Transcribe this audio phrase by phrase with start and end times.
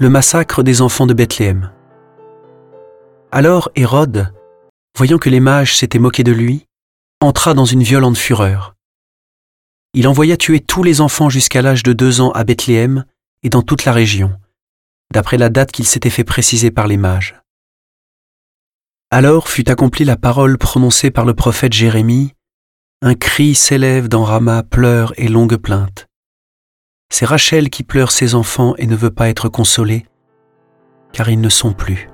[0.00, 1.72] le massacre des enfants de Bethléem.
[3.32, 4.32] Alors Hérode,
[4.96, 6.66] voyant que les mages s'étaient moqués de lui,
[7.20, 8.76] entra dans une violente fureur.
[9.94, 13.04] Il envoya tuer tous les enfants jusqu'à l'âge de deux ans à Bethléem
[13.42, 14.38] et dans toute la région,
[15.12, 17.34] d'après la date qu'il s'était fait préciser par les mages.
[19.10, 22.34] Alors fut accomplie la parole prononcée par le prophète Jérémie,
[23.02, 26.07] un cri s'élève dans Rama, pleurs et longues plaintes.
[27.10, 30.04] C'est Rachel qui pleure ses enfants et ne veut pas être consolée,
[31.12, 32.08] car ils ne sont plus.